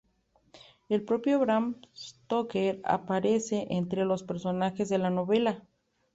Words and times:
El 0.89 1.03
propio 1.03 1.37
Bram 1.39 1.75
Stoker 1.95 2.81
aparece 2.85 3.67
entre 3.69 4.03
los 4.03 4.23
personajes 4.23 4.89
de 4.89 4.97
la 4.97 5.11
novela. 5.11 5.63